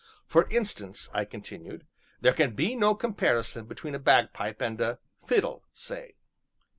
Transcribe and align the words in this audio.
"For 0.25 0.49
instance," 0.49 1.11
I 1.13 1.25
continued, 1.25 1.85
"there 2.21 2.33
can 2.33 2.55
be 2.55 2.75
no 2.75 2.95
comparison 2.95 3.65
between 3.65 3.93
a 3.93 3.99
bagpipe 3.99 4.59
and 4.59 4.81
a 4.81 4.97
fiddle, 5.23 5.63
say." 5.73 6.15